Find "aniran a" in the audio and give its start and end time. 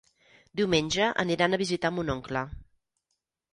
1.25-1.61